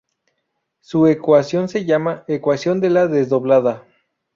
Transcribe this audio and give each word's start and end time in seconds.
Su 0.79 1.05
ecuación 1.05 1.69
se 1.69 1.85
llama 1.85 2.23
ecuación 2.27 2.79
de 2.81 2.89
la 2.89 3.05
desdoblada. 3.05 3.85